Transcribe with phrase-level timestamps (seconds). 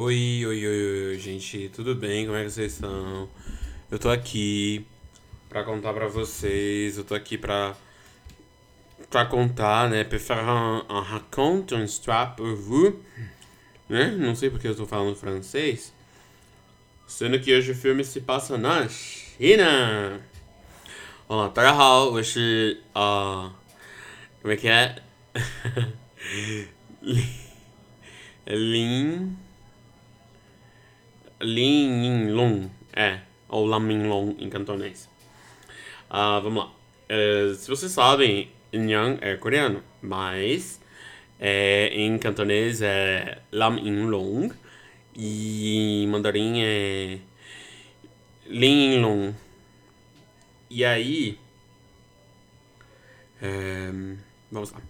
[0.00, 2.26] Oi, oi, oi, oi, gente, tudo bem?
[2.26, 3.28] Como é que vocês estão?
[3.90, 4.86] Eu tô aqui
[5.48, 7.74] pra contar pra vocês, eu tô aqui pra,
[9.08, 10.04] pra contar, né?
[10.04, 12.94] Pra faire un, un raconte, une histoire pour vous,
[13.88, 14.10] né?
[14.18, 15.92] Não sei porque eu tô falando francês.
[17.06, 20.20] Sendo que hoje o filme se passa na China.
[21.28, 23.52] 哦，大家好，我是啊，
[24.40, 25.02] como é que é?
[28.46, 29.36] Lin
[31.41, 35.09] Lin Yin Long, é, ou Lam Min Long em cantonês.
[36.09, 36.71] Ah, vamos lá.
[37.09, 40.79] É, se vocês sabem, Yang é coreano, mas
[41.39, 44.49] é, em cantonês é Lam Yin Long
[45.15, 47.17] e em mandarim é
[48.47, 49.33] Lin Long.
[50.69, 51.37] E aí.
[53.41, 53.91] É,
[54.51, 54.81] vamos lá.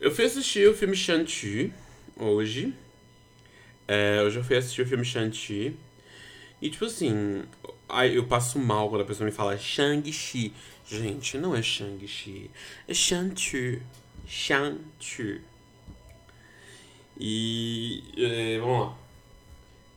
[0.00, 1.72] Eu fui assistir o filme Shang-Chi
[2.16, 2.74] hoje.
[3.88, 5.76] É, eu já fui assistir o filme Shang-Chi.
[6.60, 7.44] E tipo assim,
[8.12, 10.52] eu passo mal quando a pessoa me fala Shang-Chi.
[10.88, 12.50] Gente, não é Shang-Chi.
[12.88, 13.82] É Shang-Chi.
[14.26, 15.40] Shang-Chi.
[17.18, 18.02] E.
[18.16, 18.98] É, vamos lá.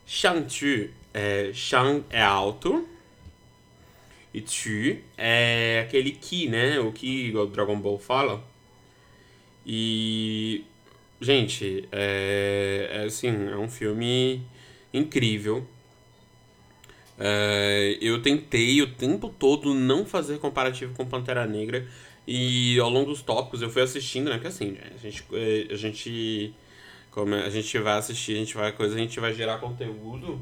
[0.06, 0.92] Shang-Chi.
[1.14, 2.88] É, Shang é alto.
[4.34, 6.80] E Chu é aquele Ki, né?
[6.80, 8.44] O igual o Dragon Ball fala.
[9.66, 10.64] E.
[11.22, 14.42] Gente, é, é assim, é um filme
[14.94, 15.66] incrível.
[17.18, 21.86] É, eu tentei o tempo todo não fazer comparativo com Pantera Negra.
[22.28, 24.36] E ao longo dos tópicos eu fui assistindo, né?
[24.36, 25.26] Porque assim, a gente.
[25.72, 26.54] A gente
[27.12, 30.40] como a gente vai assistir, a gente vai coisa, a gente vai gerar conteúdo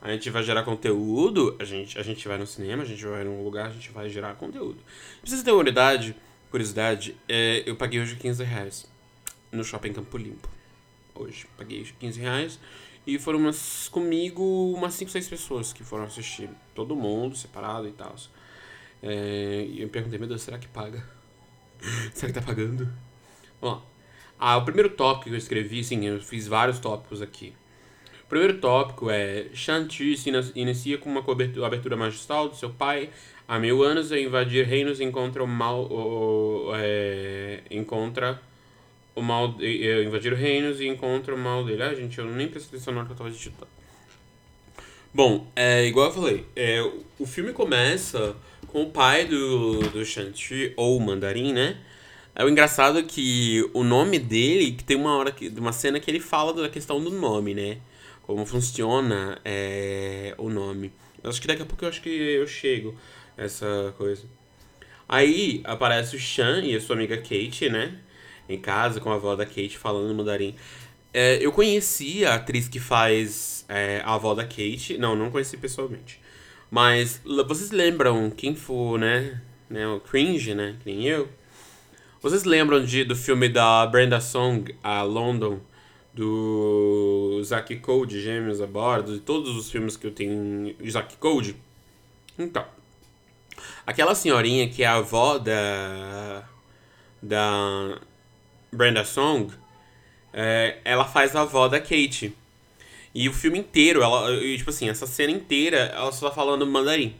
[0.00, 3.24] a gente vai gerar conteúdo, a gente, a gente vai no cinema, a gente vai
[3.24, 4.76] num lugar, a gente vai gerar conteúdo.
[5.20, 6.14] Pra vocês terem uma unidade,
[6.50, 8.97] curiosidade, é, eu paguei hoje 15 reais
[9.50, 10.48] no shopping Campo Limpo.
[11.14, 12.58] Hoje, paguei 15 reais.
[13.06, 16.50] E foram umas, comigo umas 5, 6 pessoas que foram assistir.
[16.74, 18.14] Todo mundo, separado e tal.
[19.02, 21.02] É, e eu perguntei, meu Deus, será que paga?
[22.12, 22.92] será que tá pagando?
[23.62, 23.80] Ó,
[24.38, 27.52] ah, o primeiro tópico que eu escrevi, sim, eu fiz vários tópicos aqui.
[28.24, 31.20] O primeiro tópico é Shanti se inicia com uma
[31.66, 33.10] abertura magistral do seu pai.
[33.48, 35.90] Há mil anos, a invadir reinos encontra o mal...
[35.90, 38.40] O, é, encontra
[39.18, 39.54] o mal...
[39.60, 41.82] É, invadir reinos e encontra o mal dele.
[41.82, 43.68] Ah, gente, eu nem prestei atenção na que eu tava digitando.
[45.12, 46.80] Bom, é, igual eu falei, é,
[47.18, 48.36] o filme começa
[48.66, 51.78] com o pai do, do Shanti, ou Mandarim, né?
[52.34, 56.10] É o engraçado que o nome dele, que tem uma hora, que, uma cena que
[56.10, 57.78] ele fala da questão do nome, né?
[58.28, 60.92] como funciona é, o nome.
[61.24, 62.94] Acho que daqui a pouco eu acho que eu chego
[63.38, 64.26] essa coisa.
[65.08, 67.98] Aí aparece o Chan e a sua amiga Kate, né?
[68.48, 70.54] Em casa com a avó da Kate falando mandarim.
[71.12, 74.96] É, eu conheci a atriz que faz é, a avó da Kate.
[74.98, 76.20] Não, não conheci pessoalmente.
[76.70, 79.40] Mas vocês lembram quem for, né?
[79.68, 80.76] né o Cringe, né?
[80.82, 81.28] Que nem eu.
[82.20, 85.60] Vocês lembram de, do filme da Brenda Song, a London?
[86.18, 91.54] do Zack Code, Gêmeos a Bordo, de todos os filmes que eu tenho Zack Code.
[92.36, 92.64] Então,
[93.86, 96.44] aquela senhorinha que é a avó da
[97.22, 98.00] da
[98.72, 99.52] Brenda Song,
[100.32, 102.34] é, ela faz a avó da Kate.
[103.14, 107.14] E o filme inteiro, ela, tipo assim, essa cena inteira, ela só tá falando mandarim.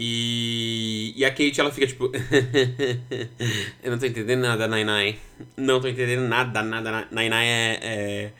[0.00, 2.10] E, e a Kate, ela fica tipo.
[3.82, 5.18] eu não tô entendendo nada, Nainai.
[5.56, 7.08] Não tô entendendo nada, nada.
[7.10, 8.32] Nainai é, é.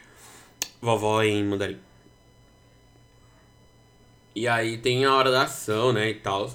[0.81, 1.79] Vovó em mandarim.
[4.37, 6.11] E aí tem a hora da ação, né?
[6.11, 6.49] E tal.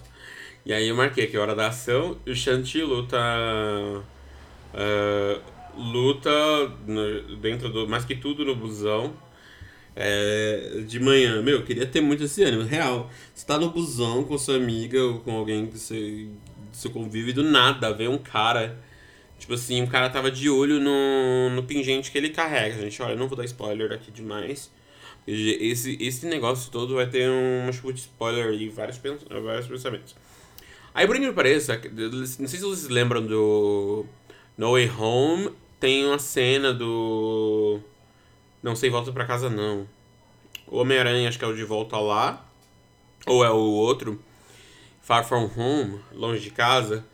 [0.66, 2.18] E aí eu marquei aqui a hora da ação.
[2.26, 3.18] E o Shanti luta.
[4.74, 5.42] Uh,
[5.76, 6.30] luta
[6.88, 7.88] no, dentro do.
[7.88, 9.14] Mais que tudo no busão
[9.96, 11.42] é, de manhã.
[11.42, 12.64] Meu, queria ter muito esse ânimo.
[12.64, 13.10] Real.
[13.34, 16.28] Você tá no busão com sua amiga ou com alguém que você,
[16.72, 18.78] você convive do nada, vê um cara.
[19.40, 22.80] Tipo assim, um cara tava de olho no, no pingente que ele carrega.
[22.82, 24.72] Gente, olha, eu não vou dar spoiler aqui demais.
[25.26, 29.00] Esse, esse negócio todo vai ter uma chuva de spoiler e vários,
[29.44, 30.16] vários pensamentos.
[30.94, 34.06] Aí, por incrível que pareça, não sei se vocês lembram do
[34.58, 37.82] No Way Home, tem uma cena do
[38.64, 39.86] não sei, volta para casa não.
[40.66, 42.50] O Homem-Aranha acho que é o de volta lá.
[43.28, 44.24] Ou é o outro.
[45.02, 47.06] Far From Home, longe de casa.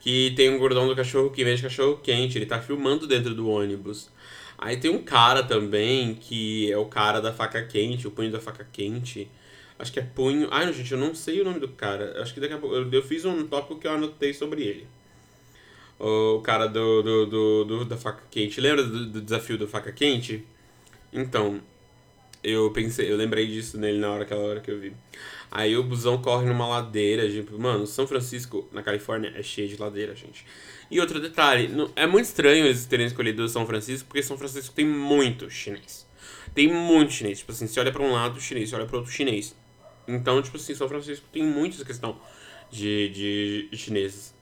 [0.00, 2.38] Que tem um gordão do cachorro que vende cachorro quente.
[2.38, 4.10] Ele tá filmando dentro do ônibus.
[4.56, 8.40] Aí tem um cara também que é o cara da faca quente, o punho da
[8.40, 9.30] faca quente.
[9.78, 10.48] Acho que é punho.
[10.50, 12.22] Ai, gente, eu não sei o nome do cara.
[12.22, 12.74] Acho que daqui a pouco.
[12.74, 14.86] Eu, eu fiz um tópico que eu anotei sobre ele.
[15.98, 18.60] O cara do, do, do, do da faca quente.
[18.60, 20.44] Lembra do, do desafio da faca quente?
[21.12, 21.60] Então,
[22.44, 24.92] eu pensei, eu lembrei disso nele na hora, aquela hora que eu vi.
[25.50, 29.76] Aí o busão corre numa ladeira, tipo, mano, São Francisco, na Califórnia, é cheio de
[29.76, 30.44] ladeira, gente.
[30.90, 34.84] E outro detalhe, é muito estranho eles terem escolhido São Francisco, porque São Francisco tem
[34.84, 36.06] muito chinês.
[36.54, 37.38] Tem muito chinês.
[37.38, 39.56] Tipo assim, você olha pra um lado chinês, você olha pra outro chinês.
[40.06, 42.20] Então, tipo assim, São Francisco tem muita questão
[42.70, 43.08] de,
[43.70, 44.35] de chineses.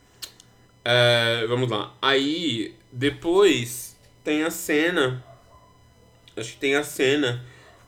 [0.84, 1.94] É, vamos lá.
[2.02, 5.24] Aí, depois, tem a cena.
[6.36, 7.44] Acho que tem a cena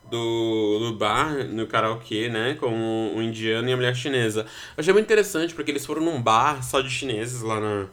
[0.09, 2.55] do, do bar, no karaokê, né?
[2.59, 4.41] Com o, o indiano e a mulher chinesa.
[4.41, 7.87] Eu achei muito interessante, porque eles foram num bar só de chineses lá na,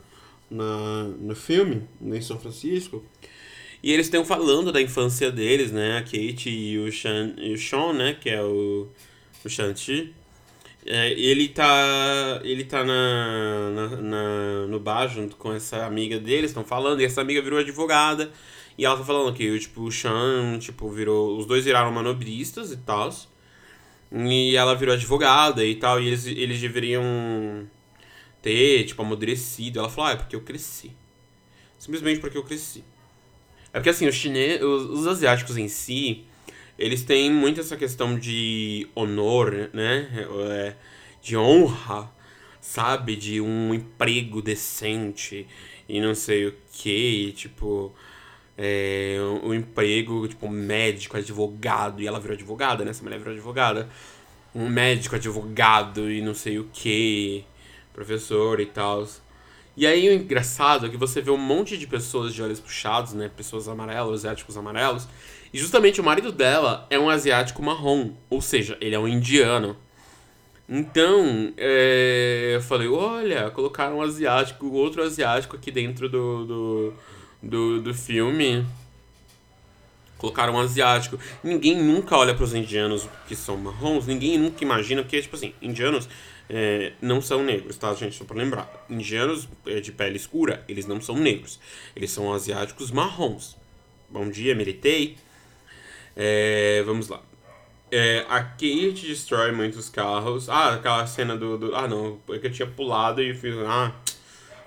[0.50, 3.04] na, no filme, em São Francisco.
[3.82, 5.98] E eles estão falando da infância deles, né?
[5.98, 8.16] A Kate e o, Sean, e o Sean, né?
[8.18, 8.88] Que é o,
[9.44, 10.14] o Shanti.
[10.86, 16.50] É, ele tá, ele tá na, na, na, no bar junto com essa amiga deles,
[16.50, 18.30] estão falando, e essa amiga virou advogada.
[18.76, 21.38] E ela tá falando que tipo, o Sean, tipo, virou.
[21.38, 23.14] Os dois viraram manobristas e tal.
[24.12, 26.00] E ela virou advogada e tal.
[26.00, 27.02] E eles, eles deveriam
[28.42, 29.78] ter, tipo, amadurecido.
[29.78, 30.92] Ela falou, ah, é porque eu cresci.
[31.78, 32.84] Simplesmente porque eu cresci.
[33.72, 34.56] É porque assim, os, chine...
[34.62, 36.24] os, os asiáticos em si,
[36.78, 40.26] eles têm muito essa questão de honor, né?
[40.50, 40.74] É,
[41.22, 42.10] de honra,
[42.60, 43.16] sabe?
[43.16, 45.46] De um emprego decente
[45.88, 47.94] e não sei o que, tipo.
[48.56, 52.90] É, um, emprego, tipo, médico, advogado, e ela virou advogada, né?
[52.90, 53.88] Essa mulher virou advogada.
[54.54, 57.44] Um médico, advogado e não sei o que
[57.94, 59.06] professor e tal.
[59.76, 63.12] E aí o engraçado é que você vê um monte de pessoas de olhos puxados,
[63.14, 63.30] né?
[63.34, 65.08] Pessoas amarelas, asiáticos amarelos.
[65.54, 68.10] E justamente o marido dela é um asiático marrom.
[68.28, 69.76] Ou seja, ele é um indiano.
[70.68, 76.94] Então, é, eu falei, olha, colocaram um asiático, outro asiático aqui dentro do, do,
[77.40, 78.66] do, do filme.
[80.18, 81.20] Colocaram um asiático.
[81.44, 85.54] Ninguém nunca olha para os indianos que são marrons, ninguém nunca imagina que, tipo assim,
[85.62, 86.08] indianos
[86.50, 88.16] é, não são negros, tá, gente?
[88.16, 88.86] Só pra lembrar.
[88.90, 91.60] Indianos é, de pele escura, eles não são negros.
[91.94, 93.56] Eles são asiáticos marrons.
[94.10, 95.16] Bom dia, militei.
[96.16, 97.20] É, vamos lá.
[97.90, 100.48] É, a Kate destrói muitos carros.
[100.48, 101.76] Ah, aquela cena do, do.
[101.76, 103.54] ah, não, é que eu tinha pulado e fiz.
[103.66, 103.92] Ah,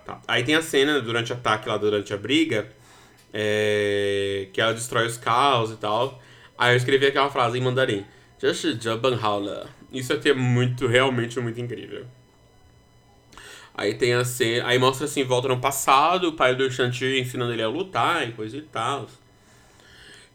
[0.06, 0.22] tá.
[0.28, 2.70] Aí tem a cena durante o ataque lá, durante a briga,
[3.34, 6.22] é, que ela destrói os carros e tal.
[6.58, 8.06] Aí eu escrevi aquela frase em mandarim:
[8.42, 9.70] Just Jabanhaula.
[9.92, 12.06] Isso aqui é muito, realmente muito incrível.
[13.74, 14.68] Aí tem a cena.
[14.68, 18.32] Aí mostra assim, volta no passado, o pai do Shanti ensinando ele a lutar e
[18.32, 19.08] coisa e tal.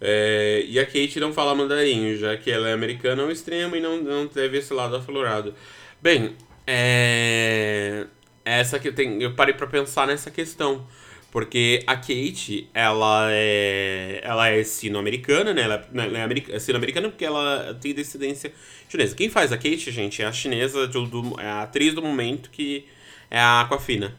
[0.05, 3.81] É, e a Kate não fala mandarim, já que ela é americana ao extremo e
[3.81, 5.55] não, não teve esse lado aflorado.
[6.03, 6.35] Bem,
[6.67, 8.07] é,
[8.45, 10.85] essa que tem, eu parei para pensar nessa questão.
[11.31, 15.63] Porque a Kate, ela é, ela é sino-americana, né?
[15.63, 18.53] Ela, né, é, é sino-americana porque ela tem descendência
[18.87, 19.17] chinesa.
[19.17, 22.51] Quem faz a Kate, gente, é a chinesa, do, do, é a atriz do momento
[22.51, 22.85] que
[23.31, 24.15] é a Aquafina.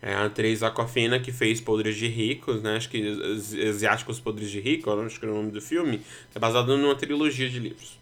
[0.00, 2.76] É a atriz Aquafina que fez Podres de Ricos, né?
[2.76, 3.02] Acho que
[3.68, 6.00] Asiáticos Podres de Rico, acho que é o nome do filme.
[6.34, 7.98] É baseado numa trilogia de livros.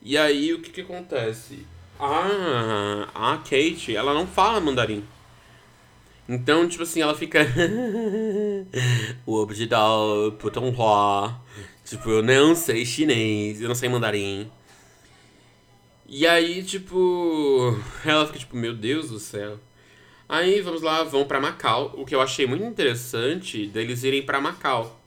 [0.00, 1.66] E aí, o que que acontece?
[1.98, 5.04] A, a Kate, ela não fala mandarim.
[6.28, 7.40] Então, tipo assim, ela fica.
[9.26, 11.38] o objedal putonghua.
[11.84, 14.50] Tipo, eu não sei chinês, eu não sei mandarim.
[16.08, 17.78] E aí, tipo.
[18.04, 19.58] Ela fica tipo, meu Deus do céu.
[20.28, 21.92] Aí, vamos lá, vão para Macau.
[21.96, 25.00] O que eu achei muito interessante deles irem para Macau.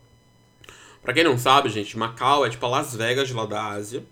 [1.02, 4.04] Pra quem não sabe, gente, Macau é tipo a Las Vegas de lá da Ásia.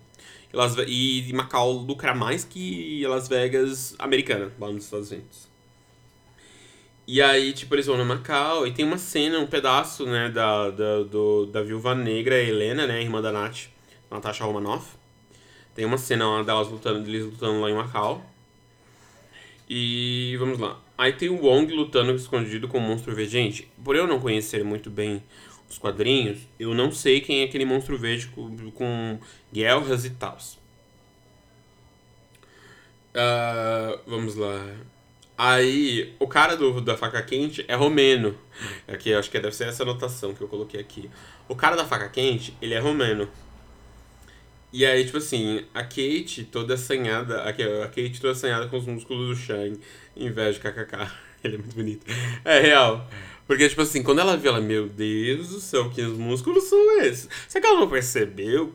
[0.52, 0.74] E, Las...
[0.86, 5.46] e Macau lucra mais que Las Vegas americana, lá nos Estados Unidos.
[7.06, 10.70] E aí, tipo, eles vão no Macau e tem uma cena, um pedaço, né, da,
[10.70, 13.68] da, do, da viúva negra, Helena, né, irmã da Nath,
[14.10, 14.96] Natasha Romanoff.
[15.72, 18.24] Tem uma cena delas lutando, eles lutando lá em Macau.
[19.68, 20.80] E vamos lá.
[20.96, 23.32] Aí tem o Wong lutando escondido com o monstro verde.
[23.32, 25.22] Gente, por eu não conhecer muito bem
[25.68, 29.18] os quadrinhos, eu não sei quem é aquele monstro verde com, com
[29.52, 30.38] guerras e tal.
[33.16, 34.76] Uh, vamos lá.
[35.38, 38.34] Aí, o cara do, da faca quente é romeno.
[38.88, 41.10] Aqui, acho que deve ser essa anotação que eu coloquei aqui.
[41.46, 43.28] O cara da faca quente, ele é romeno.
[44.72, 49.28] E aí, tipo assim, a Kate toda assanhada, a Kate toda assanhada com os músculos
[49.28, 49.78] do Shang,
[50.16, 51.10] em vez de kkk.
[51.42, 52.06] Ele é muito bonito.
[52.44, 53.08] É real.
[53.46, 57.00] Porque, tipo assim, quando ela viu, ela, meu Deus do céu, que os músculos são
[57.00, 57.28] esses?
[57.46, 58.74] Será que ela não percebeu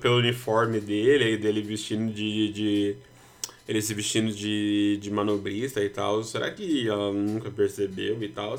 [0.00, 2.96] pelo uniforme dele, dele vestindo de, de
[3.68, 6.24] ele se vestindo de, de manobrista e tal.
[6.24, 8.58] Será que ela nunca percebeu e tal?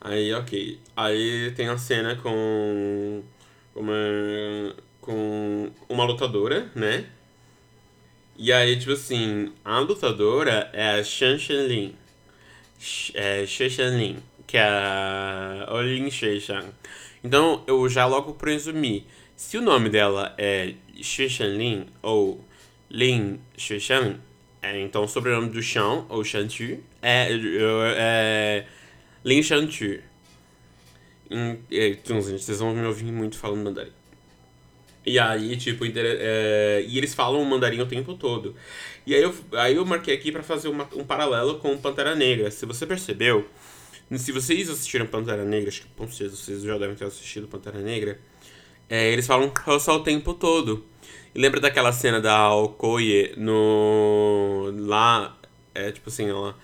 [0.00, 0.80] Aí, ok.
[0.96, 3.22] Aí tem a cena com
[3.74, 3.94] uma,
[5.04, 7.04] com uma lutadora, né?
[8.38, 11.94] E aí, tipo assim, a lutadora é a Shan Shenlin.
[13.12, 16.64] É, She Shenlin, que é a Olin Sheishan.
[17.22, 19.06] Então, eu já logo presumi.
[19.36, 22.42] Se o nome dela é She Shenlin ou
[22.90, 24.18] Lin Sheishan,
[24.62, 27.28] é, então o sobrenome do Shan, ou Shantu, é,
[27.96, 28.66] é
[29.22, 30.00] Lin Shantu.
[31.70, 33.92] Então, vocês vão me ouvir muito falando mandarim.
[35.06, 38.54] E aí, tipo, é, e eles falam mandarim o tempo todo.
[39.06, 42.50] E aí eu, aí eu marquei aqui para fazer uma, um paralelo com Pantera Negra.
[42.50, 43.46] Se você percebeu,
[44.16, 47.80] se vocês assistiram Pantera Negra, acho que com certeza vocês já devem ter assistido Pantera
[47.80, 48.18] Negra,
[48.88, 50.84] é, eles falam só o tempo todo.
[51.34, 54.72] E lembra daquela cena da Okoye no.
[54.86, 55.36] lá.
[55.74, 56.56] É tipo assim, ela.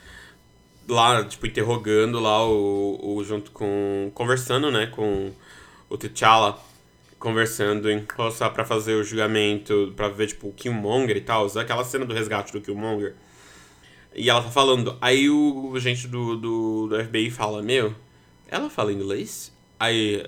[0.88, 3.25] Lá, tipo, interrogando lá o, o.
[3.25, 4.11] junto com.
[4.14, 5.32] conversando, né, com
[5.88, 6.70] o T'Challa
[7.21, 11.85] conversando em só para fazer o julgamento, para ver, tipo, o Killmonger e tal, aquela
[11.85, 13.15] cena do resgate do Killmonger.
[14.15, 17.95] E ela tá falando, aí o, o gente do, do, do FBI fala, meu,
[18.49, 19.53] ela fala inglês?
[19.79, 20.27] Aí,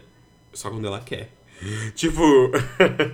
[0.53, 1.31] só quando ela quer.
[1.97, 2.23] tipo,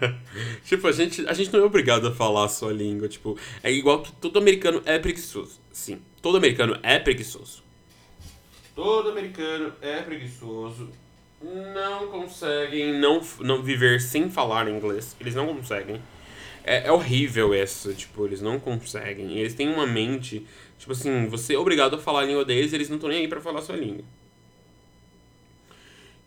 [0.66, 3.70] tipo, a gente, a gente não é obrigado a falar a sua língua, tipo, é
[3.70, 5.60] igual que todo americano é preguiçoso.
[5.72, 7.62] Sim, todo americano é preguiçoso.
[8.74, 10.90] Todo americano é preguiçoso
[11.42, 15.16] não conseguem não, não viver sem falar inglês.
[15.20, 16.00] Eles não conseguem.
[16.64, 19.38] É, é horrível isso, tipo, eles não conseguem.
[19.38, 20.46] Eles têm uma mente,
[20.78, 23.28] tipo assim, você é obrigado a falar a língua deles eles não estão nem aí
[23.28, 24.04] pra falar a sua língua.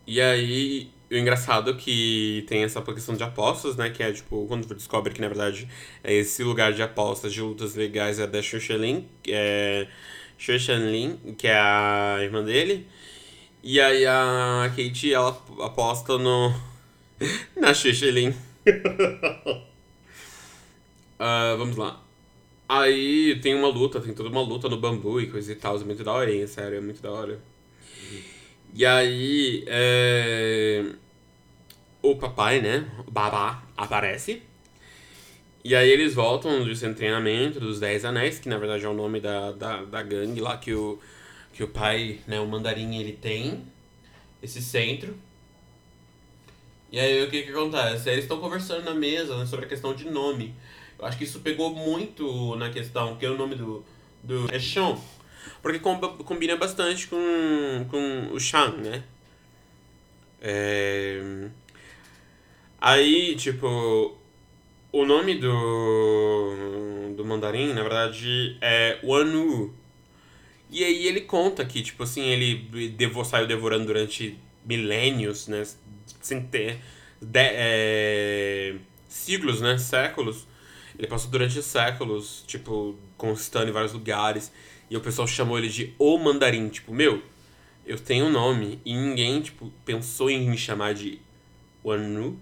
[0.08, 3.90] E aí, o engraçado é que tem essa questão de apostas, né?
[3.90, 5.68] Que é, tipo, quando você descobre que, na verdade,
[6.04, 9.88] é esse lugar de apostas, de lutas legais é da Xuxelin, que é...
[10.38, 12.88] Xuxanlin, que é a irmã dele.
[13.64, 15.30] E aí a Kate, ela
[15.62, 16.52] aposta no...
[17.56, 18.30] na Xixelin.
[18.30, 18.34] uh,
[21.58, 22.02] vamos lá.
[22.68, 25.80] Aí tem uma luta, tem toda uma luta no bambu e coisa e tal.
[25.80, 27.40] É muito da hora, sério, é muito da hora.
[28.74, 30.86] E aí, é...
[32.02, 34.42] o papai, né, o babá, aparece.
[35.64, 38.94] E aí eles voltam do seu treinamento dos Dez Anéis, que na verdade é o
[38.94, 41.00] nome da, da, da gangue lá que o
[41.54, 43.66] que o pai, né, o mandarim, ele tem
[44.42, 45.16] esse centro.
[46.92, 48.10] E aí o que que acontece?
[48.10, 50.54] Eles estão conversando na mesa né, sobre a questão de nome.
[51.00, 53.84] Eu acho que isso pegou muito na questão, que é o nome do,
[54.24, 54.98] do é Sean.
[55.62, 59.04] Porque combina bastante com, com o Shan, né?
[60.42, 61.50] É...
[62.80, 64.18] Aí, tipo,
[64.92, 69.74] o nome do, do mandarim, na verdade, é Wanu.
[70.72, 75.68] E aí ele conta que, tipo assim, ele devo, saiu devorando durante milênios, né?
[76.22, 76.80] Sem ter.
[77.22, 78.76] De, é,
[79.10, 79.78] siglos, né?
[79.78, 80.48] Séculos.
[80.98, 84.52] Ele passou durante séculos, tipo, conquistando em vários lugares.
[84.90, 86.70] E o pessoal chamou ele de O Mandarim.
[86.70, 87.22] Tipo, meu,
[87.86, 91.20] eu tenho um nome e ninguém, tipo, pensou em me chamar de
[91.84, 92.40] Wanu.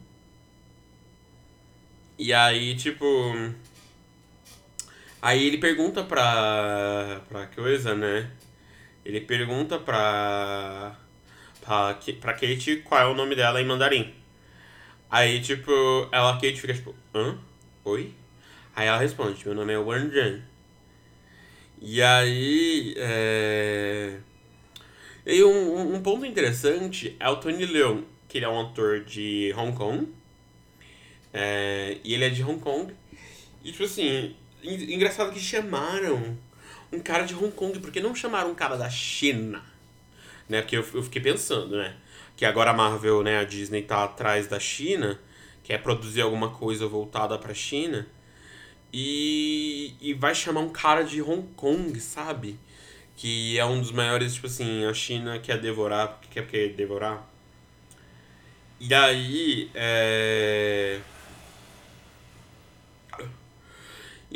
[2.18, 3.06] E aí, tipo.
[5.22, 7.22] Aí ele pergunta pra.
[7.28, 8.32] pra coisa, né?
[9.04, 10.96] Ele pergunta pra.
[11.62, 14.14] pra, pra Kate qual é o nome dela em mandarim.
[15.12, 15.72] Aí, tipo,
[16.12, 17.38] ela, Kate, fica tipo, hã?
[17.84, 18.14] Oi?
[18.76, 20.42] Aí ela responde, meu nome é Wan Jan.
[21.82, 22.94] E aí.
[22.98, 24.20] É...
[25.26, 29.54] E um, um ponto interessante é o Tony Leung, que ele é um ator de
[29.58, 30.08] Hong Kong.
[31.34, 31.98] É...
[32.04, 32.94] E ele é de Hong Kong.
[33.64, 36.38] E, tipo assim, Engraçado que chamaram
[36.92, 39.64] um cara de Hong Kong, porque não chamaram um cara da China?
[40.48, 40.62] Né?
[40.62, 41.96] Porque eu, eu fiquei pensando, né?
[42.36, 45.20] Que agora a Marvel, né, a Disney tá atrás da China,
[45.64, 48.08] quer produzir alguma coisa voltada pra China.
[48.92, 52.58] E, e vai chamar um cara de Hong Kong, sabe?
[53.16, 57.30] Que é um dos maiores, tipo assim, a China quer devorar, quer, quer devorar.
[58.80, 61.00] E aí, é...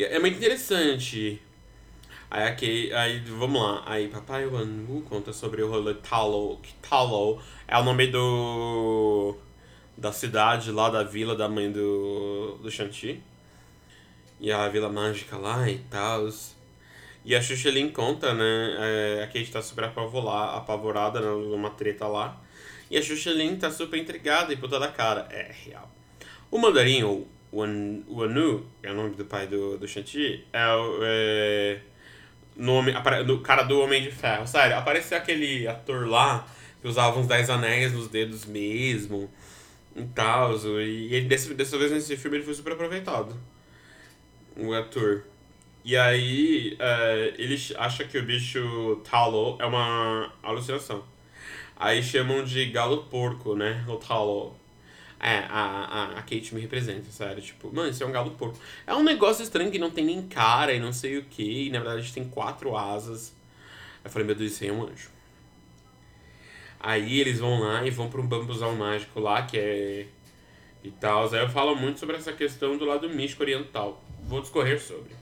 [0.01, 1.39] é muito interessante.
[2.29, 3.83] Aí, aqui, aí vamos lá.
[3.85, 6.57] Aí Papai Wanu conta sobre o rolê Talo.
[6.63, 9.37] Que Talo é o nome do.
[9.95, 12.57] da cidade lá da vila da mãe do.
[12.61, 13.21] do Shanti.
[14.39, 16.27] E a vila mágica lá e tal.
[17.23, 18.75] E a Xuxelin conta, né?
[18.79, 22.41] É, a Kate tá super apavorada né, numa treta lá.
[22.89, 25.27] E a Xuxelin tá super intrigada e puta da cara.
[25.29, 25.89] É real.
[26.49, 30.99] O mandarim, ou o Anu, é o nome do pai do, do Shanti, é o.
[31.03, 31.79] É,
[32.55, 34.47] no cara do Homem de Ferro.
[34.47, 36.47] Sério, apareceu aquele ator lá
[36.81, 39.29] que usava uns 10 anéis nos dedos mesmo.
[39.95, 40.55] e tal.
[40.79, 43.35] E ele, dessa, dessa vez nesse filme ele foi super aproveitado.
[44.57, 45.23] O ator.
[45.85, 51.03] E aí, é, ele acha que o bicho Talo é uma alucinação.
[51.75, 53.83] Aí chamam de galo porco, né?
[53.87, 54.55] O Talo.
[55.25, 57.41] É, a, a, a Kate me representa, sério.
[57.41, 58.59] Tipo, mano, isso é um galo porco.
[58.85, 61.67] É um negócio estranho que não tem nem cara e não sei o que.
[61.67, 63.33] E na verdade tem quatro asas.
[64.03, 65.09] Eu falei, meu Deus, isso aí é um anjo.
[66.77, 70.07] Aí eles vão lá e vão para um bambuzal mágico lá, que é.
[70.83, 71.33] e tal.
[71.33, 74.03] Aí eu falo muito sobre essa questão do lado místico oriental.
[74.25, 75.15] Vou discorrer sobre.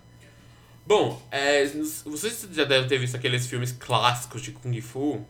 [0.84, 1.64] Bom, é,
[2.06, 5.24] vocês já devem ter visto aqueles filmes clássicos de Kung Fu.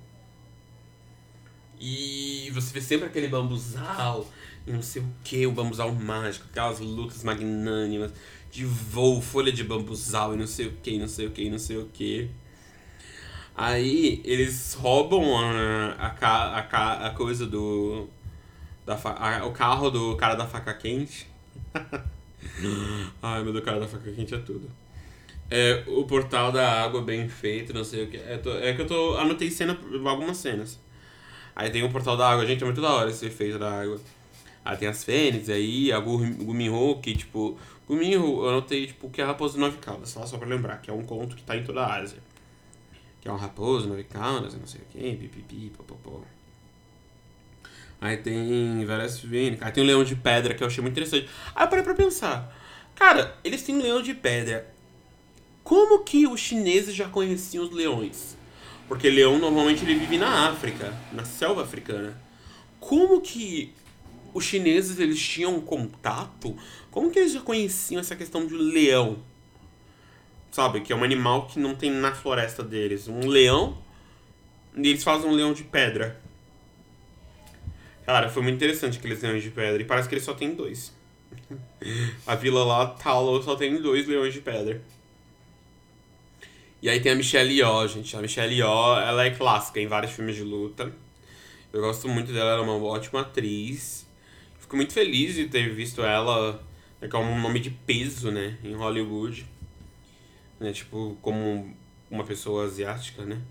[1.78, 4.26] E você vê sempre aquele bambuzal
[4.68, 8.12] não sei o que, o bambuzal mágico, aquelas lutas magnânimas
[8.52, 11.60] de voo, folha de bambuzal e não sei o que, não sei o que, não
[11.60, 12.30] sei o que.
[13.56, 18.08] Aí eles roubam a, a, a, a coisa do.
[18.86, 21.28] Da, a, o carro do cara da faca quente.
[23.22, 24.70] Ai, meu do cara da faca quente é tudo.
[25.50, 28.18] É, o portal da água bem feito, não sei o que.
[28.18, 29.18] É, tô, é que eu tô.
[29.18, 30.80] Anotei cena, algumas cenas.
[31.56, 34.00] Aí tem o portal da água, gente, é muito da hora esse efeito da água.
[34.64, 37.58] Aí tem as fênix aí, a Guminho, que tipo.
[37.88, 40.78] Guminho, eu anotei tipo que é a raposa de nove caudas, só, só pra lembrar,
[40.78, 42.20] que é um conto que tá em toda a Ásia.
[43.20, 46.22] Que é um raposo, nove caudas, não sei o que, pipipi, popopó.
[48.02, 49.62] Aí tem várias fênix.
[49.62, 51.30] Aí tem o leão de pedra, que eu achei muito interessante.
[51.54, 52.52] Aí eu parei pra pensar.
[52.96, 54.68] Cara, eles têm leão de pedra.
[55.64, 58.36] Como que os chineses já conheciam os leões?
[58.88, 62.20] Porque leão normalmente ele vive na África, na selva africana.
[62.80, 63.72] Como que
[64.34, 66.56] os chineses eles tinham contato,
[66.90, 69.18] como que eles já conheciam essa questão de leão?
[70.52, 73.08] Sabe, que é um animal que não tem na floresta deles.
[73.08, 73.78] Um leão,
[74.76, 76.20] e eles fazem um leão de pedra.
[78.06, 79.82] Cara, foi muito interessante aqueles leões de pedra.
[79.82, 80.94] E parece que eles só tem dois.
[82.28, 84.82] A vila lá, Talo, só tem dois leões de pedra.
[86.82, 88.18] E aí tem a Michelle Yeoh, gente.
[88.18, 90.92] A Michelle Yeoh, ela é clássica em vários filmes de luta.
[91.72, 94.06] Eu gosto muito dela, ela é uma ótima atriz
[94.72, 96.64] fico muito feliz de ter visto ela
[97.02, 99.46] né, com um nome de peso, né, em Hollywood.
[100.60, 101.76] Né, tipo, como
[102.10, 103.42] uma pessoa asiática, né.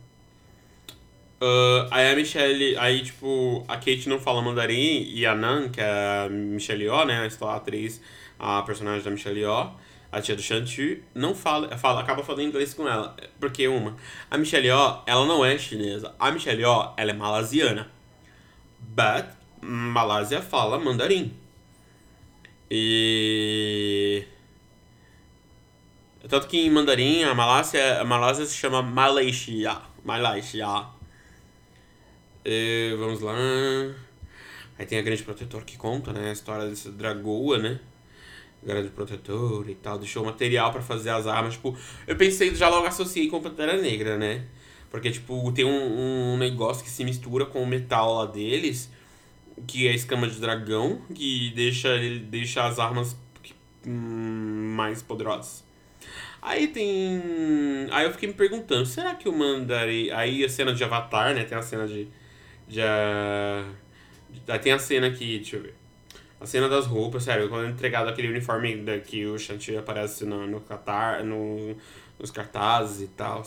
[1.42, 5.80] Uh, aí a Michelle, aí tipo, a Kate não fala mandarim e a Nan, que
[5.80, 5.84] é
[6.26, 8.00] a Michelle Yeoh, né, a atriz,
[8.38, 9.72] a personagem da Michelle Yeoh,
[10.12, 13.14] a tia do Shanti, não fala, fala, acaba falando inglês com ela.
[13.38, 13.96] Porque uma,
[14.30, 16.14] a Michelle Yeoh, ela não é chinesa.
[16.18, 17.90] A Michelle Yeoh, ela é malasiana.
[18.80, 21.32] But Malásia fala mandarim.
[22.70, 24.24] E.
[26.28, 29.76] Tanto que em mandarim a Malásia, a Malásia se chama Malaysia.
[30.04, 30.86] Malaysia.
[32.44, 33.34] E, vamos lá.
[34.78, 36.30] Aí tem a Grande Protetor que conta, né?
[36.30, 37.80] A história dessa dragoa, né?
[38.62, 39.98] Grande Protetor e tal.
[39.98, 41.54] Deixou material para fazer as armas.
[41.54, 44.46] Tipo, eu pensei, já logo associei com Pantera Negra, né?
[44.90, 48.90] Porque, tipo, tem um, um negócio que se mistura com o metal lá deles
[49.66, 53.16] que é a escama de dragão, que deixa, ele deixa as armas
[53.86, 55.64] hum, mais poderosas.
[56.42, 57.20] Aí tem.
[57.90, 60.10] Aí eu fiquei me perguntando, será que o Mandarim.
[60.10, 61.44] Aí a cena de Avatar, né?
[61.44, 62.08] Tem a cena de.
[62.66, 62.80] de
[64.48, 65.74] Aí tem a cena aqui, deixa eu ver.
[66.40, 70.46] A cena das roupas, sério, quando é entregado aquele uniforme que o Shanti aparece no,
[70.46, 71.76] no, catar, no,
[72.18, 73.42] nos cartazes e tal.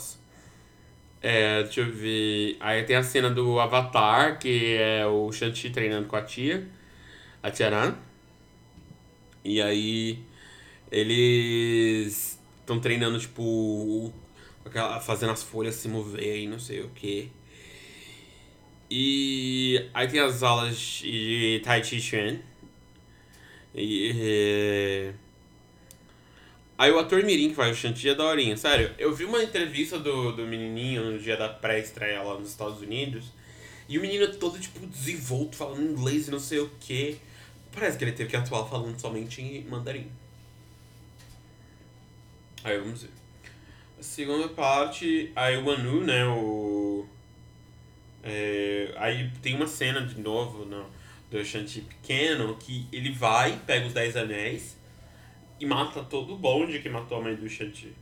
[1.24, 2.58] É, deixa eu ver.
[2.60, 6.68] Aí tem a cena do Avatar, que é o Shanti treinando com a tia,
[7.42, 7.96] a Tiaran.
[9.44, 10.20] E aí
[10.92, 14.14] eles estão treinando, tipo,
[15.02, 17.32] fazendo as folhas se moverem, não sei o que.
[18.92, 22.38] E aí tem as aulas de Tai Chi Chuan.
[23.74, 25.14] E,
[26.84, 28.58] Aí o ator Mirim que faz o Shanti é daorinha.
[28.58, 32.82] Sério, eu vi uma entrevista do, do menininho no dia da pré-estreia lá nos Estados
[32.82, 33.32] Unidos.
[33.88, 37.18] E o menino todo, tipo, desenvolto, falando inglês e não sei o que.
[37.72, 40.12] Parece que ele teve que atuar falando somente em mandarim.
[42.66, 43.12] Aí vamos ver.
[43.98, 47.08] A segunda parte, aí o Manu, né, o...
[48.22, 50.86] É, aí tem uma cena de novo no,
[51.32, 54.83] do Shanti pequeno que ele vai, pega os Dez Anéis
[55.64, 57.94] e mata todo o bonde que matou a mãe do Shanti.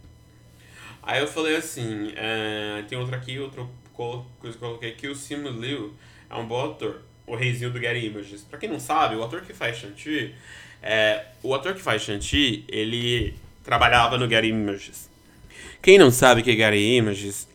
[1.04, 5.16] Aí eu falei assim, é, tem outra aqui, outra coisa que eu coloquei aqui, o
[5.16, 5.94] Simu Liu
[6.28, 8.42] é um bom ator, o reizinho do Gary Images.
[8.42, 10.34] Pra quem não sabe, o ator que faz Shanti,
[10.82, 15.10] é, o ator que faz Shanti, ele trabalhava no Gary Images.
[15.84, 17.48] Quem não sabe o que é Gary Images,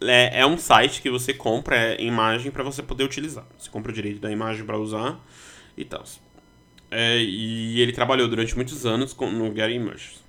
[0.00, 3.46] é, é um site que você compra imagem para você poder utilizar.
[3.56, 5.24] Você compra o direito da imagem para usar
[5.76, 6.04] e tal.
[6.92, 10.20] É, e ele trabalhou durante muitos anos com, no Gary Mush.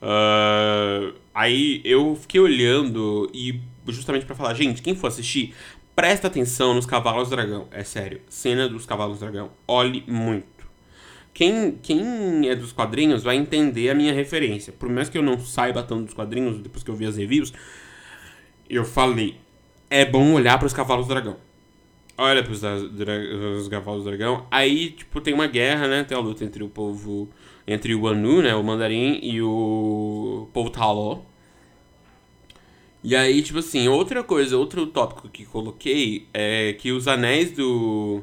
[0.00, 5.54] Uh, aí eu fiquei olhando e justamente para falar, gente, quem for assistir,
[5.94, 7.68] presta atenção nos Cavalos Dragão.
[7.70, 9.50] É sério, cena dos Cavalos Dragão.
[9.66, 10.46] Olhe muito.
[11.34, 14.72] Quem, quem é dos quadrinhos vai entender a minha referência.
[14.72, 17.52] Por mais que eu não saiba tanto dos quadrinhos, depois que eu vi as reviews,
[18.68, 19.36] eu falei,
[19.88, 21.36] é bom olhar para os Cavalos Dragão.
[22.16, 24.46] Olha para os Cavalos Dragão.
[24.50, 26.04] Aí, tipo, tem uma guerra, né?
[26.04, 27.30] Tem a luta entre o povo
[27.66, 31.20] entre o Anu, né, o Mandarim, e o povo Taló.
[33.04, 38.22] E aí, tipo assim, outra coisa, outro tópico que coloquei é que os anéis do,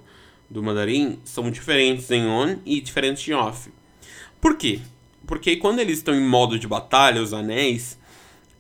[0.49, 3.69] do Mandarim são diferentes em on e diferentes em off.
[4.39, 4.80] Por quê?
[5.28, 7.99] Porque quando eles estão em modo de batalha, os anéis,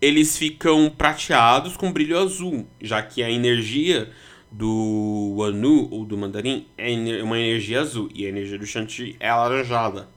[0.01, 4.11] eles ficam prateados com brilho azul, já que a energia
[4.51, 6.91] do Anu ou do Mandarim é
[7.23, 10.09] uma energia azul e a energia do Shanti é alaranjada.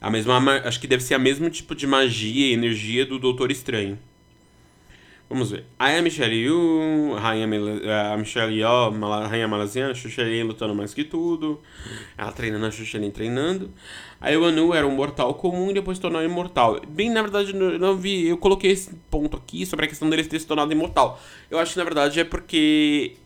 [0.00, 3.50] A mesma, acho que deve ser a mesmo tipo de magia e energia do Doutor
[3.50, 3.98] Estranho.
[5.30, 5.64] Vamos ver.
[5.78, 7.46] Aí a Michelle Yu, Rainha
[8.12, 8.90] a Michelle Yeoh,
[9.28, 11.60] Rainha Malaziana, a Xuxelin lutando mais que tudo.
[12.18, 13.70] Ela treinando, a Xuxelin treinando.
[14.20, 16.80] Aí o Anu era um mortal comum e depois tornou imortal.
[16.88, 18.26] Bem, na verdade, eu não vi.
[18.26, 21.22] Eu coloquei esse ponto aqui sobre a questão dele ter se tornado imortal.
[21.48, 23.18] Eu acho que na verdade é porque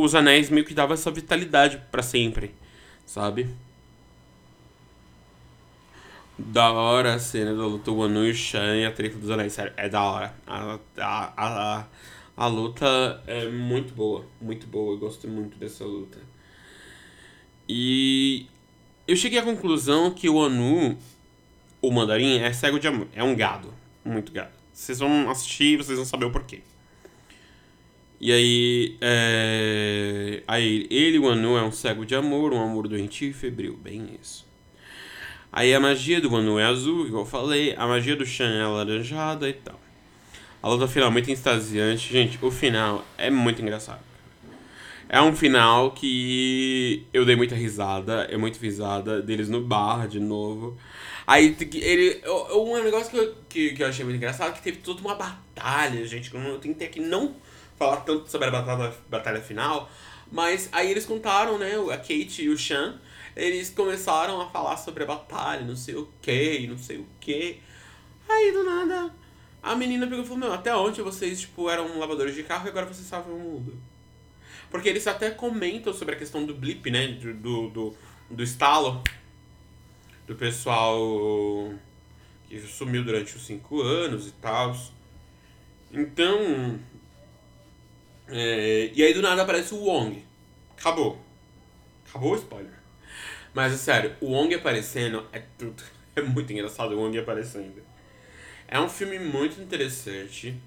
[0.00, 2.54] os anéis meio que davam essa vitalidade para sempre,
[3.06, 3.48] sabe?
[6.38, 9.52] Da hora a cena do luta o Anu e Shan e a treta dos anéis,
[9.52, 10.34] sério, é da hora.
[10.46, 11.86] A, a, a,
[12.36, 16.18] a, luta é muito boa, muito boa, eu gosto muito dessa luta.
[17.68, 18.46] E
[19.06, 20.96] eu cheguei à conclusão que o Anu,
[21.82, 24.52] o mandarim, é cego de amor, é um gado, muito gado.
[24.72, 26.62] Vocês vão assistir vocês vão saber o porquê.
[28.20, 30.42] E aí, é...
[30.46, 34.18] aí ele, o Anu, é um cego de amor, um amor doentio e febril, bem
[34.20, 34.46] isso.
[35.52, 37.74] Aí a magia do Manu é azul, igual eu falei.
[37.76, 39.80] A magia do Shan é alaranjada e tal.
[40.62, 42.12] A luta final é muito extasiante.
[42.12, 44.00] Gente, o final é muito engraçado.
[45.08, 48.28] É um final que eu dei muita risada.
[48.30, 50.78] É muito risada deles no bar de novo.
[51.26, 52.22] Aí ele.
[52.54, 55.16] Um negócio que eu, que, que eu achei muito engraçado é que teve toda uma
[55.16, 56.32] batalha, gente.
[56.32, 57.34] Eu tentei aqui não
[57.80, 59.90] falar tanto sobre a batalha, batalha final.
[60.30, 61.72] Mas aí eles contaram, né?
[61.92, 63.00] A Kate e o Shan
[63.34, 67.60] eles começaram a falar sobre a batalha, não sei o que, não sei o que.
[68.28, 69.12] Aí do nada
[69.62, 72.70] a menina pegou e falou: Meu, até ontem vocês tipo, eram lavadores de carro e
[72.70, 73.78] agora vocês salvam o mundo.
[74.70, 77.08] Porque eles até comentam sobre a questão do blip, né?
[77.08, 77.96] Do, do, do,
[78.30, 79.02] do estalo.
[80.26, 81.74] Do pessoal
[82.48, 84.76] que sumiu durante os cinco anos e tal.
[85.92, 86.78] Então.
[88.30, 90.24] É, e aí do nada aparece o Wong.
[90.78, 91.20] Acabou.
[92.08, 92.72] Acabou o spoiler.
[93.52, 95.82] Mas é sério, o Wong aparecendo é tudo.
[96.16, 97.80] É muito engraçado o Wong aparecendo.
[98.66, 100.60] É um filme muito interessante.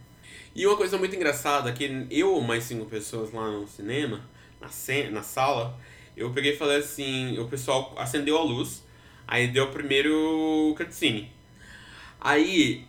[0.56, 4.21] E uma coisa muito engraçada é que eu mais cinco pessoas lá no cinema,
[4.62, 4.69] na,
[5.12, 5.78] na sala,
[6.15, 8.84] eu peguei e falei assim, o pessoal acendeu a luz,
[9.28, 11.30] aí deu o primeiro cutscene.
[12.21, 12.86] Aí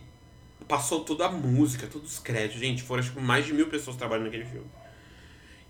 [0.67, 2.59] passou toda a música, todos os créditos.
[2.59, 4.67] Gente, foram tipo mais de mil pessoas trabalhando naquele filme.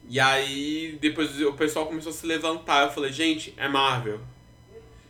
[0.08, 2.84] E aí, depois o pessoal começou a se levantar.
[2.84, 4.19] Eu falei, gente, é Marvel.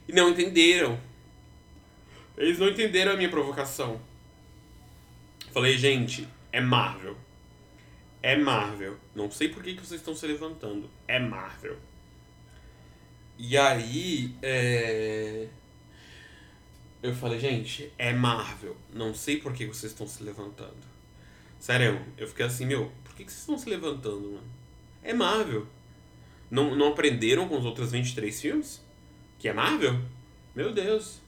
[0.07, 0.99] E não entenderam.
[2.37, 3.99] Eles não entenderam a minha provocação.
[5.51, 7.17] Falei, gente, é Marvel.
[8.21, 8.97] É Marvel.
[9.13, 10.89] Não sei por que, que vocês estão se levantando.
[11.07, 11.77] É Marvel.
[13.37, 15.47] E aí, é...
[17.05, 18.75] eu falei, gente, é Marvel.
[18.93, 20.95] Não sei por que vocês estão se levantando.
[21.59, 24.55] Sério, eu fiquei assim, meu, por que, vocês estão se levantando, mano?
[25.05, 25.67] é Marvel.
[26.49, 28.83] Não, não aprenderam com os outros 23 filmes?
[29.39, 29.99] Que é Marvel?
[30.55, 31.21] Meu Deus.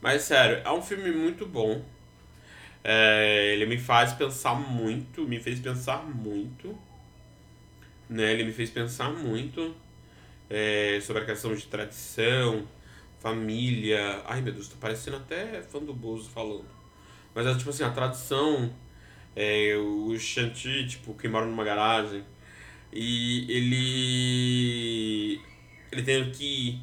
[0.00, 1.84] Mas sério, é um filme muito bom.
[2.82, 6.76] É, ele me faz pensar muito, me fez pensar muito.
[8.08, 8.32] Né?
[8.32, 9.74] Ele me fez pensar muito
[10.48, 12.66] é, sobre a questão de tradição,
[13.24, 14.22] família.
[14.26, 16.66] Ai meu Deus, tô parecendo até fã do Bozo falando.
[17.34, 18.70] Mas é tipo assim, a tradição,
[19.34, 22.22] é, o Shanti, tipo, que mora numa garagem
[22.92, 25.40] e ele.
[25.90, 26.80] Ele tem que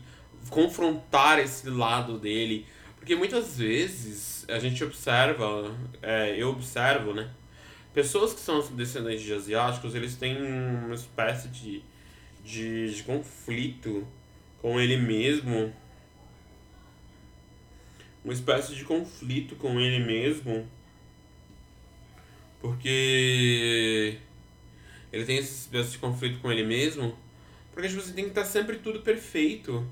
[0.49, 2.65] confrontar esse lado dele.
[2.97, 7.30] Porque muitas vezes a gente observa, é, eu observo, né?
[7.93, 11.84] Pessoas que são descendentes de asiáticos, eles têm uma espécie de,
[12.43, 14.08] de, de conflito
[14.62, 15.73] com ele mesmo.
[18.23, 20.67] Uma espécie de conflito com ele mesmo.
[22.60, 24.17] Porque
[25.12, 27.17] ele tem esse conflito com ele mesmo.
[27.73, 29.86] Porque, tipo, você tem que estar sempre tudo perfeito.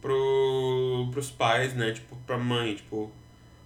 [0.00, 1.92] pro, pros pais, né?
[1.92, 3.10] Tipo, pra mãe, tipo,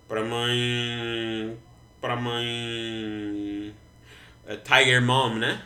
[0.06, 1.58] pra mãe.
[2.00, 3.74] Pra mãe.
[4.46, 5.62] É, Tiger Mom, né?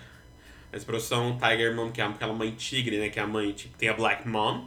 [0.72, 3.10] A expressão Tiger Mom, que é aquela mãe tigre, né?
[3.10, 4.66] Que é a mãe, tipo, tem a Black Mom,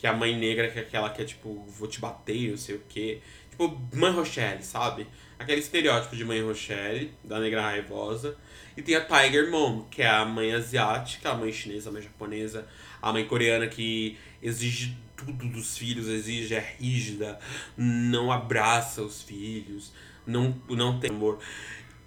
[0.00, 2.56] que é a mãe negra, que é aquela que é tipo, vou te bater, não
[2.56, 3.20] sei o quê.
[3.50, 5.06] Tipo, Mãe Rochelle, sabe?
[5.38, 8.34] Aquele estereótipo de Mãe Rochelle, da negra raivosa.
[8.74, 12.00] E tem a Tiger Mom, que é a mãe asiática, a mãe chinesa, a mãe
[12.00, 12.66] japonesa,
[13.02, 17.38] a mãe coreana que exige tudo dos filhos, exige, é rígida,
[17.76, 19.92] não abraça os filhos,
[20.26, 21.40] não, não tem amor.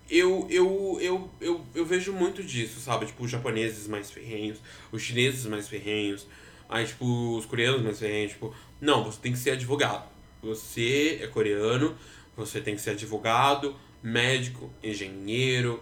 [0.10, 3.06] Eu, eu, eu, eu, eu vejo muito disso, sabe?
[3.06, 4.58] Tipo, os japoneses mais ferrenhos,
[4.92, 6.26] os chineses mais ferrenhos,
[6.74, 10.10] aí, tipo, os coreanos mais ferrenhos, tipo, não, você tem que ser advogado.
[10.42, 11.96] Você é coreano,
[12.36, 15.82] você tem que ser advogado, médico, engenheiro.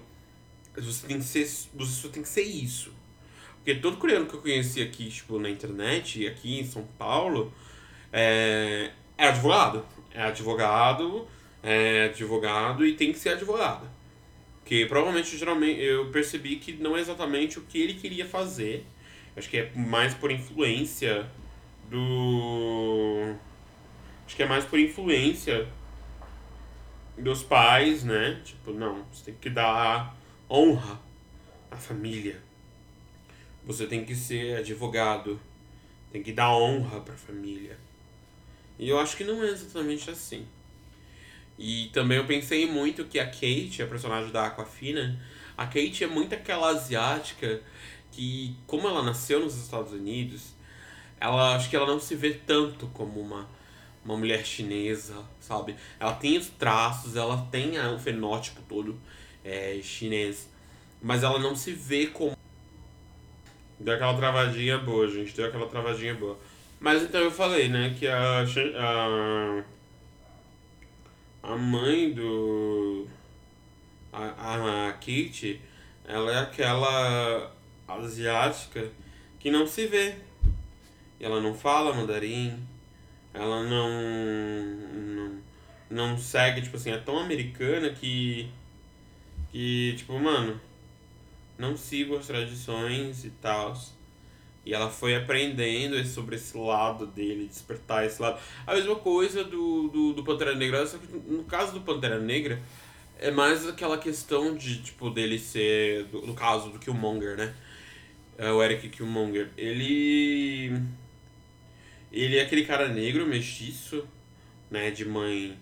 [0.76, 2.94] Você tem que ser, você tem que ser isso.
[3.56, 7.54] Porque todo coreano que eu conheci aqui, tipo, na internet, aqui em São Paulo,
[8.12, 9.86] é, é advogado.
[10.14, 11.28] É advogado,
[11.64, 13.90] é advogado e tem que ser advogado.
[14.66, 18.86] Que provavelmente, geralmente, eu percebi que não é exatamente o que ele queria fazer.
[19.36, 21.30] Acho que é mais por influência
[21.90, 23.36] do.
[24.26, 25.68] Acho que é mais por influência
[27.18, 28.42] dos pais, né?
[28.44, 30.16] Tipo, não, você tem que dar
[30.50, 31.00] honra
[31.70, 32.42] à família
[33.66, 35.40] você tem que ser advogado,
[36.12, 37.78] tem que dar honra para a família.
[38.78, 40.46] E eu acho que não é exatamente assim.
[41.58, 45.20] E também eu pensei muito que a Kate, a personagem da Aquafina,
[45.56, 47.62] a Kate é muito aquela asiática
[48.12, 50.54] que, como ela nasceu nos Estados Unidos,
[51.20, 53.48] ela acho que ela não se vê tanto como uma,
[54.04, 55.76] uma mulher chinesa, sabe?
[56.00, 59.00] Ela tem os traços, ela tem o fenótipo todo
[59.44, 60.50] é, chinês,
[61.02, 62.36] mas ela não se vê como
[63.82, 65.36] Deu aquela travadinha boa, gente.
[65.36, 66.38] Deu aquela travadinha boa.
[66.80, 68.46] Mas então eu falei, né, que a.
[68.78, 69.64] A,
[71.44, 73.08] a mãe do.
[74.14, 75.60] A, a Kate,
[76.06, 77.52] ela é aquela
[78.00, 78.90] asiática
[79.40, 80.16] que não se vê.
[81.20, 82.58] Ela não fala mandarim.
[83.34, 83.90] Ela não.
[85.90, 88.50] Não, não segue, tipo assim, é tão americana que.
[89.52, 90.60] Que, tipo, mano
[91.62, 93.78] não sigo as tradições e tal.
[94.66, 98.40] E ela foi aprendendo sobre esse lado dele, despertar esse lado.
[98.66, 102.62] A mesma coisa do, do, do Pantera Negra, só que no caso do Pantera Negra,
[103.20, 107.56] é mais aquela questão de, tipo, dele ser, do, no caso do Killmonger, né?
[108.42, 109.50] É o Eric Killmonger.
[109.56, 110.74] Ele.
[112.12, 114.04] Ele é aquele cara negro, mestiço,
[114.70, 114.90] né?
[114.90, 115.56] De mãe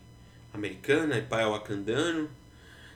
[0.54, 2.30] americana e pai wakandano.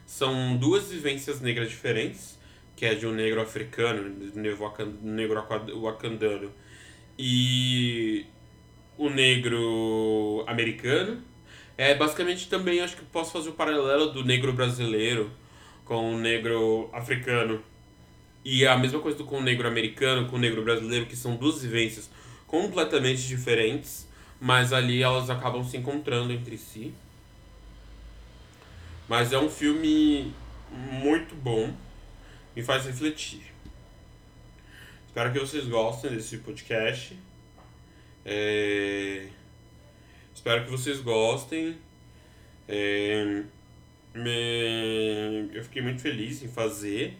[0.06, 2.38] São duas vivências negras diferentes
[2.74, 5.36] que é de um negro africano, negro
[5.80, 6.50] wakandano,
[7.18, 8.24] e
[8.96, 11.22] o negro americano.
[11.76, 15.30] É basicamente também acho que posso fazer o paralelo do negro brasileiro
[15.84, 17.62] com o negro africano.
[18.44, 21.62] E a mesma coisa com o negro americano, com o negro brasileiro, que são duas
[21.62, 22.10] vivências
[22.46, 24.06] completamente diferentes,
[24.40, 26.92] mas ali elas acabam se encontrando entre si.
[29.08, 30.32] Mas é um filme
[30.70, 31.72] muito bom
[32.54, 33.42] me faz refletir.
[35.06, 37.18] Espero que vocês gostem desse podcast.
[38.24, 39.28] É...
[40.34, 41.76] Espero que vocês gostem.
[42.68, 43.42] É...
[44.14, 45.50] Me...
[45.52, 47.16] Eu fiquei muito feliz em fazer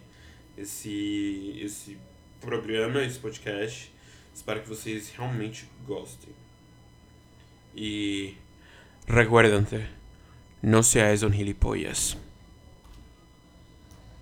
[0.57, 1.99] esse, esse
[2.41, 3.93] programa, esse podcast.
[4.35, 6.33] Espero que vocês realmente gostem.
[7.75, 8.35] E
[9.07, 9.65] recuerden,
[10.63, 12.17] no seáis un gilipollas.